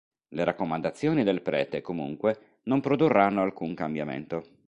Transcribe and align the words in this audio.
Le 0.29 0.43
raccomandazioni 0.43 1.23
del 1.23 1.43
prete, 1.43 1.81
comunque, 1.81 2.57
non 2.63 2.81
produrranno 2.81 3.43
alcun 3.43 3.75
cambiamento. 3.75 4.43